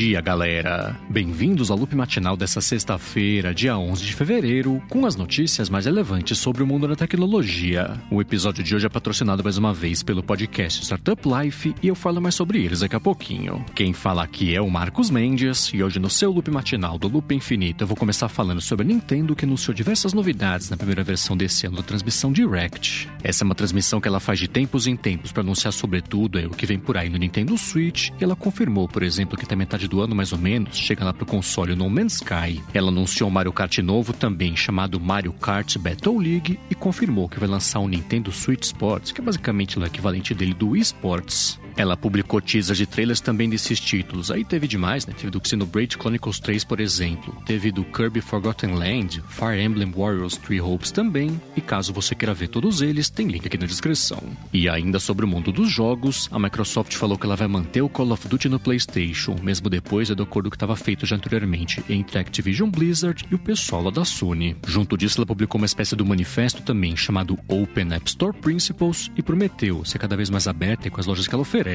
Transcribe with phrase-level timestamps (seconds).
[0.00, 0.98] dia, galera!
[1.10, 6.38] Bem-vindos ao loop matinal dessa sexta-feira, dia 11 de fevereiro, com as notícias mais relevantes
[6.38, 8.00] sobre o mundo da tecnologia.
[8.10, 11.94] O episódio de hoje é patrocinado mais uma vez pelo podcast Startup Life e eu
[11.94, 13.62] falo mais sobre eles daqui a pouquinho.
[13.74, 17.34] Quem fala aqui é o Marcos Mendes e hoje no seu loop matinal do Loop
[17.34, 21.36] Infinito eu vou começar falando sobre a Nintendo que anunciou diversas novidades na primeira versão
[21.36, 23.06] desse ano da transmissão Direct.
[23.22, 26.46] Essa é uma transmissão que ela faz de tempos em tempos para anunciar sobretudo é
[26.46, 29.54] o que vem por aí no Nintendo Switch e ela confirmou, por exemplo, que até
[29.54, 32.62] metade do ano mais ou menos chega lá pro console No Man's Sky.
[32.72, 37.40] Ela anunciou um Mario Kart novo também chamado Mario Kart Battle League e confirmou que
[37.40, 41.60] vai lançar um Nintendo Switch Sports, que é basicamente o equivalente dele do Wii Sports.
[41.76, 44.30] Ela publicou teasers de trailers também desses títulos.
[44.30, 45.14] Aí teve demais, né?
[45.16, 47.36] Teve do Xenoblade Chronicles 3, por exemplo.
[47.46, 51.40] Teve do Kirby Forgotten Land, Fire Emblem Warriors Three Hopes também.
[51.56, 54.22] E caso você queira ver todos eles, tem link aqui na descrição.
[54.52, 57.88] E ainda sobre o mundo dos jogos, a Microsoft falou que ela vai manter o
[57.88, 62.18] Call of Duty no PlayStation, mesmo depois do acordo que estava feito já anteriormente entre
[62.18, 64.56] a Activision Blizzard e o pessoal lá da Sony.
[64.66, 69.22] Junto disso, ela publicou uma espécie de manifesto também chamado Open App Store Principles e
[69.22, 71.69] prometeu ser cada vez mais aberta com as lojas que ela oferece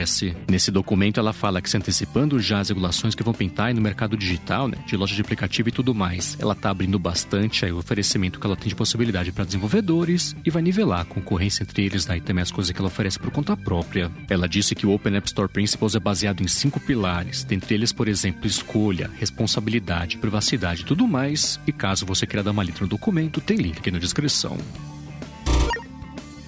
[0.49, 4.17] Nesse documento, ela fala que se antecipando já as regulações que vão pintar no mercado
[4.17, 7.77] digital, né, de loja de aplicativo e tudo mais, ela está abrindo bastante aí o
[7.77, 12.07] oferecimento que ela tem de possibilidade para desenvolvedores e vai nivelar a concorrência entre eles
[12.07, 14.11] né, e também as coisas que ela oferece por conta própria.
[14.29, 17.91] Ela disse que o Open App Store Principles é baseado em cinco pilares, dentre eles,
[17.91, 21.59] por exemplo, escolha, responsabilidade, privacidade e tudo mais.
[21.65, 24.57] E caso você queira dar uma letra no documento, tem link aqui na descrição.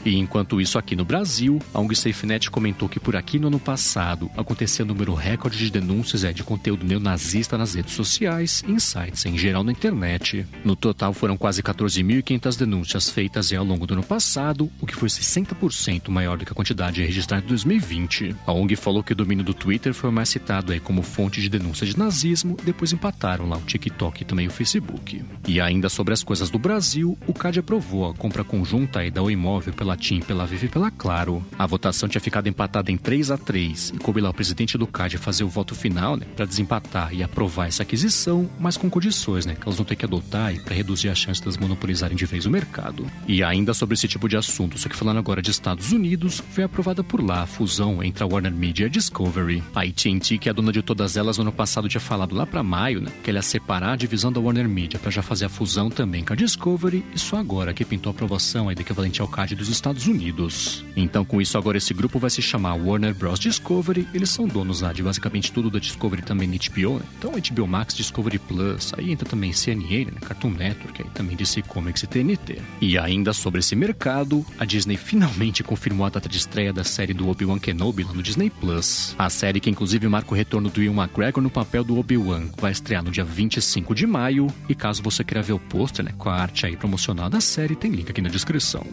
[0.07, 3.59] E enquanto isso, aqui no Brasil, a ONG SafeNet comentou que por aqui no ano
[3.59, 8.71] passado aconteceu um número recorde de denúncias é, de conteúdo neonazista nas redes sociais e
[8.71, 10.47] em sites em geral na internet.
[10.63, 15.09] No total, foram quase 14.500 denúncias feitas ao longo do ano passado, o que foi
[15.09, 18.33] 60% maior do que a quantidade registrada em 2020.
[18.45, 21.49] A ONG falou que o domínio do Twitter foi mais citado aí como fonte de
[21.49, 25.21] denúncia de nazismo, depois empataram lá o TikTok e também o Facebook.
[25.45, 29.21] E ainda sobre as coisas do Brasil, o CAD aprovou a compra conjunta aí da
[29.21, 31.45] O Imóvel pela TIM, pela Vivo e pela Claro.
[31.57, 34.87] A votação tinha ficado empatada em 3 a 3 e coube lá o presidente do
[34.87, 39.45] CAD fazer o voto final, né, para desempatar e aprovar essa aquisição, mas com condições,
[39.45, 42.25] né, que elas vão ter que adotar para reduzir a chance de elas monopolizarem de
[42.25, 43.05] vez o mercado.
[43.27, 46.63] E ainda sobre esse tipo de assunto, só que falando agora de Estados Unidos, foi
[46.63, 49.63] aprovada por lá a fusão entre a Warner Media e a Discovery.
[49.73, 52.45] A AT&T, que é a dona de todas elas, no ano passado tinha falado lá
[52.45, 55.45] para maio, né, que ela ia separar a divisão da Warner Media para já fazer
[55.45, 58.81] a fusão também com a Discovery, e só agora que pintou a aprovação aí do
[58.81, 60.83] equivalente ao CAD dos Estados Unidos.
[60.95, 63.39] Então, com isso, agora esse grupo vai se chamar Warner Bros.
[63.39, 64.07] Discovery.
[64.13, 67.05] Eles são donos lá de basicamente tudo da Discovery também na HBO, né?
[67.17, 70.19] Então, HBO Max, Discovery Plus, aí entra também CNN, né?
[70.21, 72.59] Cartoon Network, aí também DC Comics e TNT.
[72.81, 77.13] E ainda sobre esse mercado, a Disney finalmente confirmou a data de estreia da série
[77.13, 79.15] do Obi-Wan Kenobi lá no Disney Plus.
[79.17, 82.71] A série que inclusive marca o retorno do Ian McGregor no papel do Obi-Wan vai
[82.71, 84.47] estrear no dia 25 de maio.
[84.67, 87.75] E caso você queira ver o pôster, né, com a arte aí promocional da série,
[87.75, 88.85] tem link aqui na descrição.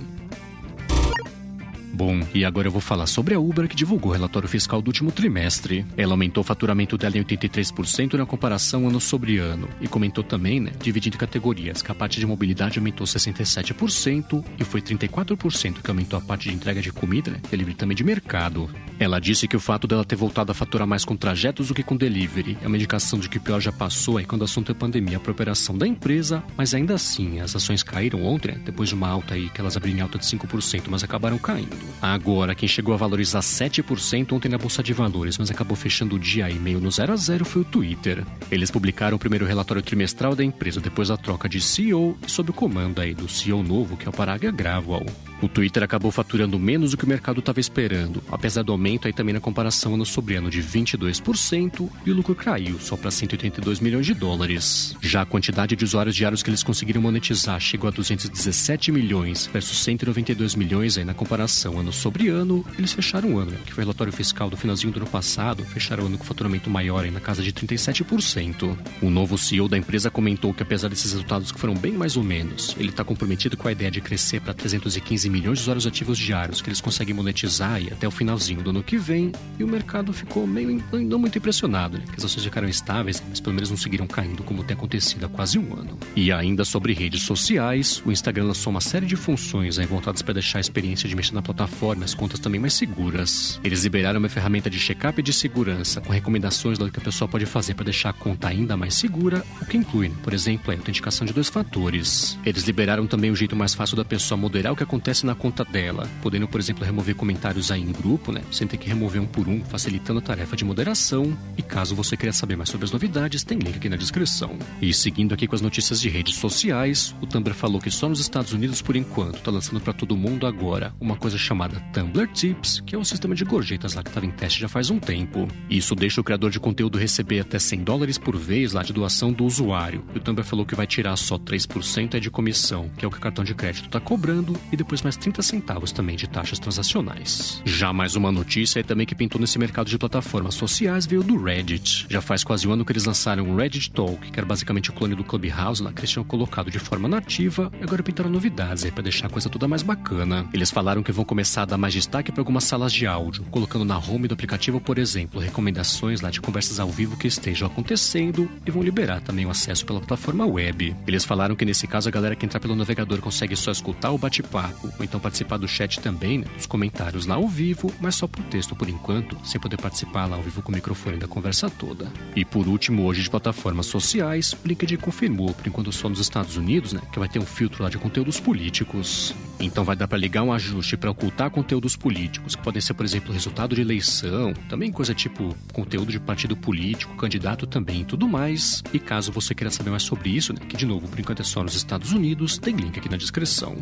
[1.95, 4.89] Bom, e agora eu vou falar sobre a Uber que divulgou o relatório fiscal do
[4.89, 5.87] último trimestre.
[5.97, 9.69] Ela aumentou o faturamento dela em 83% na comparação ano sobre ano.
[9.81, 14.83] E comentou também, né, dividindo categorias, que a parte de mobilidade aumentou 67% e foi
[14.83, 18.69] 34% que aumentou a parte de entrega de comida, né, delivery também de mercado.
[18.99, 21.85] Ela disse que o fato dela ter voltado a faturar mais com trajetos do que
[21.85, 24.73] com delivery é uma indicação de que o pior já passou aí quando o assunto
[24.73, 28.89] é pandemia para operação da empresa, mas ainda assim as ações caíram ontem, né, depois
[28.89, 31.84] de uma alta aí que elas abriram em alta de 5%, mas acabaram caindo.
[32.01, 36.19] Agora, quem chegou a valorizar 7% ontem na Bolsa de Valores, mas acabou fechando o
[36.19, 38.25] dia e meio no 0 a 0 foi o Twitter.
[38.51, 42.51] Eles publicaram o primeiro relatório trimestral da empresa depois da troca de CEO e sob
[42.51, 45.07] o comando aí do CEO novo, que é o Parag Agrawal.
[45.45, 49.13] O Twitter acabou faturando menos do que o mercado estava esperando, apesar do aumento aí
[49.13, 53.79] também na comparação ano sobre ano de 22% e o lucro caiu só para 182
[53.79, 54.97] milhões de dólares.
[55.03, 59.85] Já a quantidade de usuários diários que eles conseguiram monetizar chegou a 217 milhões versus
[59.85, 62.65] 192 milhões aí na comparação ano sobre ano.
[62.79, 65.63] Eles fecharam o ano, né, que foi o relatório fiscal do finalzinho do ano passado,
[65.63, 68.75] fecharam o ano com faturamento maior aí na casa de 37%.
[69.03, 72.25] O novo CEO da empresa comentou que apesar desses resultados que foram bem mais ou
[72.25, 76.17] menos, ele está comprometido com a ideia de crescer para 315 milhões de usuários ativos
[76.17, 79.69] diários que eles conseguem monetizar e até o finalzinho do ano que vem, e o
[79.69, 82.05] mercado ficou meio não muito impressionado, né?
[82.07, 85.29] Que as ações ficaram estáveis, mas pelo menos não seguiram caindo como tem acontecido há
[85.29, 85.99] quase um ano.
[86.15, 90.35] E ainda sobre redes sociais, o Instagram lançou uma série de funções aí voltadas para
[90.35, 93.59] deixar a experiência de mexer na plataforma as contas também mais seguras.
[93.65, 97.45] Eles liberaram uma ferramenta de check-up de segurança com recomendações do que a pessoa pode
[97.45, 100.15] fazer para deixar a conta ainda mais segura, o que inclui, né?
[100.23, 102.39] por exemplo, a autenticação de dois fatores.
[102.47, 105.65] Eles liberaram também o jeito mais fácil da pessoa moderar o que acontece na conta
[105.65, 108.43] dela, podendo, por exemplo, remover comentários aí em grupo, né?
[108.51, 111.37] Sem ter que remover um por um, facilitando a tarefa de moderação.
[111.57, 114.57] E caso você queira saber mais sobre as novidades, tem link aqui na descrição.
[114.81, 118.21] E seguindo aqui com as notícias de redes sociais, o Tumblr falou que só nos
[118.21, 122.83] Estados Unidos, por enquanto, tá lançando para todo mundo agora uma coisa chamada Tumblr Tips,
[122.87, 125.49] que é um sistema de gorjetas lá que estava em teste já faz um tempo.
[125.69, 129.33] Isso deixa o criador de conteúdo receber até 100 dólares por vez lá de doação
[129.33, 130.05] do usuário.
[130.15, 133.11] E o Tumblr falou que vai tirar só 3% é de comissão, que é o
[133.11, 136.59] que o cartão de crédito está cobrando, e depois mais 30 centavos também de taxas
[136.59, 137.63] transacionais.
[137.65, 141.41] Já mais uma notícia é também que pintou nesse mercado de plataformas sociais veio do
[141.43, 142.07] Reddit.
[142.09, 144.93] Já faz quase um ano que eles lançaram o Reddit Talk, que era basicamente o
[144.93, 148.85] clone do Clubhouse lá que eles tinham colocado de forma nativa, e agora pintaram novidades
[148.85, 150.49] aí para deixar a coisa toda mais bacana.
[150.53, 153.85] Eles falaram que vão começar a dar mais destaque para algumas salas de áudio, colocando
[153.85, 158.51] na home do aplicativo, por exemplo, recomendações lá de conversas ao vivo que estejam acontecendo
[158.65, 160.97] e vão liberar também o acesso pela plataforma web.
[161.07, 164.19] Eles falaram que nesse caso a galera que entrar pelo navegador consegue só escutar o
[164.19, 168.27] bate-papo, ou então participar do chat também, né, dos comentários lá ao vivo, mas só
[168.27, 171.71] por texto por enquanto, sem poder participar lá ao vivo com o microfone da conversa
[171.71, 172.11] toda.
[172.37, 176.57] E por último, hoje de plataformas sociais, o LinkedIn confirmou, por enquanto só nos Estados
[176.57, 179.35] Unidos, né, que vai ter um filtro lá de conteúdos políticos.
[179.61, 183.05] Então vai dar para ligar um ajuste para ocultar conteúdos políticos, que podem ser, por
[183.05, 188.29] exemplo, resultado de eleição, também coisa tipo conteúdo de partido político, candidato também e tudo
[188.29, 188.83] mais.
[188.93, 191.45] E caso você queira saber mais sobre isso, né, que de novo, por enquanto é
[191.45, 193.77] só nos Estados Unidos, tem link aqui na descrição.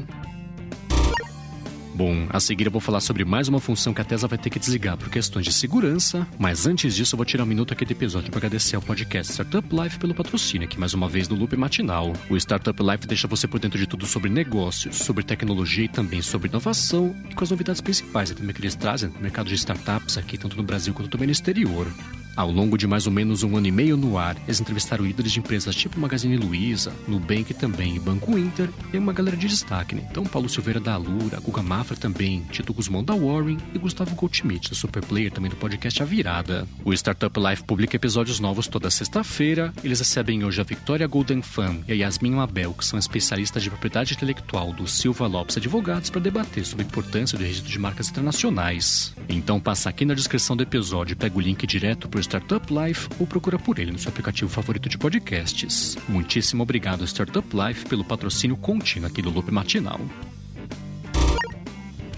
[1.94, 4.48] Bom, a seguir eu vou falar sobre mais uma função que a Tesla vai ter
[4.48, 7.84] que desligar por questões de segurança, mas antes disso eu vou tirar um minuto aqui
[7.84, 11.36] do episódio para agradecer ao podcast Startup Life pelo patrocínio aqui mais uma vez no
[11.36, 12.14] Loop Matinal.
[12.30, 16.22] O Startup Life deixa você por dentro de tudo sobre negócios, sobre tecnologia e também
[16.22, 20.16] sobre inovação e com as novidades principais também que eles trazem no mercado de startups
[20.16, 21.86] aqui, tanto no Brasil quanto também no exterior.
[22.34, 25.32] Ao longo de mais ou menos um ano e meio no ar, eles entrevistaram líderes
[25.32, 29.94] de empresas tipo Magazine Luiza, Nubank também e Banco Inter, e uma galera de destaque,
[29.94, 30.06] né?
[30.10, 34.70] Então, Paulo Silveira da Alura, Guga Mafra também, Tito Guzmão da Warren e Gustavo Goldschmidt,
[34.70, 36.66] da Superplayer, também do podcast A Virada.
[36.84, 39.72] O Startup Life publica episódios novos toda sexta-feira.
[39.84, 43.68] Eles recebem hoje a Victoria Golden Fan e a Yasmin Mabel, que são especialistas de
[43.68, 48.08] propriedade intelectual do Silva Lopes Advogados, para debater sobre a importância do registro de marcas
[48.08, 49.14] internacionais.
[49.28, 53.08] Então, passa aqui na descrição do episódio e pega o link direto para Startup Life
[53.18, 55.96] ou procura por ele no seu aplicativo favorito de podcasts.
[56.08, 60.00] Muitíssimo obrigado, Startup Life, pelo patrocínio contínuo aqui do Loop Matinal.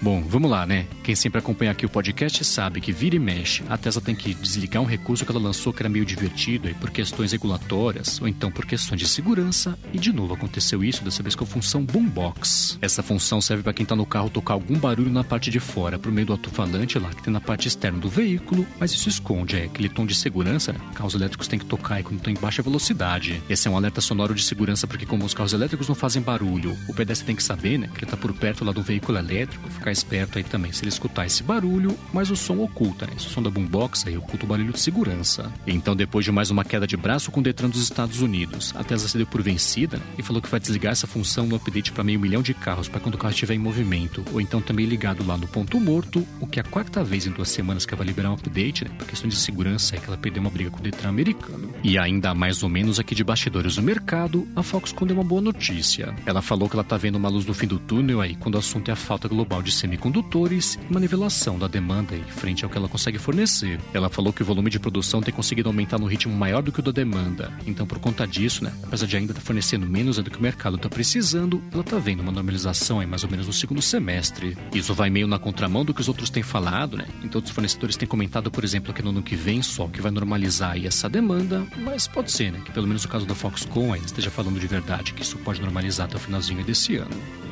[0.05, 0.85] Bom, vamos lá, né?
[1.03, 4.35] Quem sempre acompanha aqui o podcast sabe que vira e mexe, a Tesla tem que
[4.35, 8.27] desligar um recurso que ela lançou que era meio divertido aí por questões regulatórias ou
[8.27, 9.75] então por questões de segurança.
[9.91, 12.77] E de novo aconteceu isso, dessa vez com a função Boombox.
[12.83, 15.97] Essa função serve para quem tá no carro tocar algum barulho na parte de fora,
[15.97, 19.55] por meio do alto-falante lá que tem na parte externa do veículo, mas isso esconde,
[19.55, 20.79] é aquele tom de segurança, né?
[20.93, 23.41] Carros elétricos têm que tocar aí quando estão em baixa velocidade.
[23.49, 26.77] Esse é um alerta sonoro de segurança porque como os carros elétricos não fazem barulho,
[26.87, 27.89] o pedestre tem que saber, né?
[27.91, 30.89] Que ele tá por perto lá do veículo elétrico, ficar esperto aí também se ele
[30.89, 33.13] escutar esse barulho, mas o som oculta, né?
[33.17, 35.51] Esse som da boombox aí oculta o barulho de segurança.
[35.65, 38.83] Então, depois de mais uma queda de braço com o Detran dos Estados Unidos, a
[38.83, 42.03] Tesla se deu por vencida e falou que vai desligar essa função no update para
[42.03, 45.25] meio milhão de carros para quando o carro estiver em movimento, ou então também ligado
[45.25, 47.99] lá no ponto morto, o que é a quarta vez em duas semanas que ela
[47.99, 48.91] vai liberar um update, né?
[48.97, 51.73] Por questão de segurança, é que ela perdeu uma briga com o Detran americano.
[51.83, 55.41] E ainda mais ou menos aqui de bastidores do mercado, a Foxconn deu uma boa
[55.41, 56.13] notícia.
[56.25, 58.59] Ela falou que ela tá vendo uma luz no fim do túnel aí quando o
[58.59, 62.63] assunto é a falta global de semicondutores condutores e uma nivelação da demanda em frente
[62.63, 63.79] ao que ela consegue fornecer.
[63.93, 66.79] Ela falou que o volume de produção tem conseguido aumentar no ritmo maior do que
[66.79, 67.51] o da demanda.
[67.65, 70.77] Então, por conta disso, né, apesar de ainda estar fornecendo menos do que o mercado
[70.77, 74.57] está precisando, ela está vendo uma normalização aí mais ou menos no segundo semestre.
[74.73, 77.07] Isso vai meio na contramão do que os outros têm falado, né?
[77.23, 80.11] Então, os fornecedores têm comentado, por exemplo, que no ano que vem só que vai
[80.11, 83.93] normalizar aí essa demanda, mas pode ser, né, que pelo menos o caso da Foxconn
[83.93, 87.44] ainda esteja falando de verdade que isso pode normalizar até o finalzinho desse ano.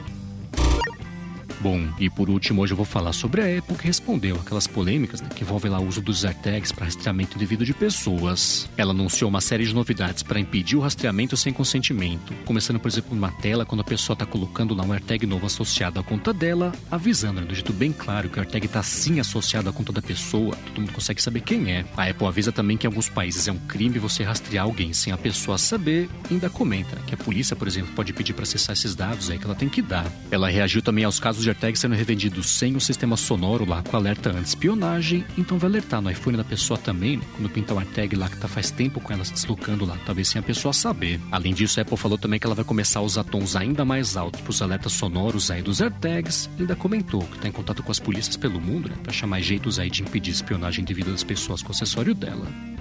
[1.63, 5.21] Bom, e por último, hoje eu vou falar sobre a Apple que respondeu aquelas polêmicas
[5.21, 8.69] né, que envolvem lá o uso dos AirTags para rastreamento indevido de pessoas.
[8.75, 13.15] Ela anunciou uma série de novidades para impedir o rastreamento sem consentimento, começando, por exemplo,
[13.15, 16.73] numa tela quando a pessoa está colocando lá um AirTag novo associado à conta dela,
[16.91, 20.01] avisando né, do jeito bem claro que o AirTag está sim associado à conta da
[20.01, 21.85] pessoa, todo mundo consegue saber quem é.
[21.95, 25.13] A Apple avisa também que em alguns países é um crime você rastrear alguém sem
[25.13, 28.73] a pessoa saber, e ainda comenta que a polícia, por exemplo, pode pedir para acessar
[28.73, 30.11] esses dados aí que ela tem que dar.
[30.29, 33.95] Ela reagiu também aos casos de AirTag sendo revendidos sem o sistema sonoro lá com
[33.95, 37.23] alerta anti-espionagem, então vai alertar no iPhone da pessoa também, né?
[37.35, 40.27] quando pintar o AirTag lá que tá faz tempo com ela se deslocando lá, talvez
[40.27, 41.19] sem a pessoa saber.
[41.31, 44.17] Além disso, a Apple falou também que ela vai começar a usar tons ainda mais
[44.17, 47.83] altos para os alertas sonoros aí dos AirTags, e ainda comentou que está em contato
[47.83, 51.23] com as polícias pelo mundo, né, para chamar jeitos aí de impedir espionagem devido às
[51.23, 52.72] pessoas com o acessório dela.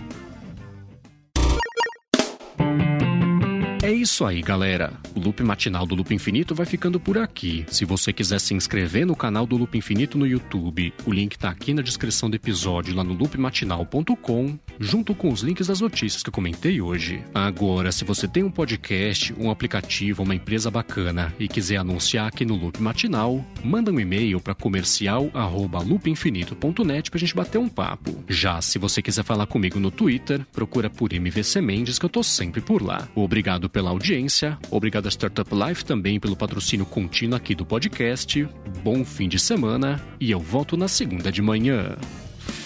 [4.02, 4.92] Isso aí, galera.
[5.14, 7.64] O Loop Matinal do Loop Infinito vai ficando por aqui.
[7.68, 11.49] Se você quiser se inscrever no canal do Loop Infinito no YouTube, o link tá
[11.49, 16.29] aqui na descrição do episódio lá no loopmatinal.com, junto com os links das notícias que
[16.29, 17.23] eu comentei hoje.
[17.33, 22.45] Agora, se você tem um podcast, um aplicativo, uma empresa bacana e quiser anunciar aqui
[22.45, 28.25] no Loop Matinal, manda um e-mail para comercial@loopinfinito.net pra gente bater um papo.
[28.29, 32.25] Já se você quiser falar comigo no Twitter, procura por MVC Mendes que eu tô
[32.25, 33.09] sempre por lá.
[33.15, 38.49] Obrigado pela audiência, obrigado a Startup Life também pelo patrocínio contínuo aqui do podcast.
[38.83, 41.97] Bom fim de semana e eu volto na segunda de manhã.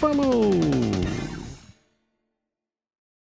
[0.01, 0.55] Falou!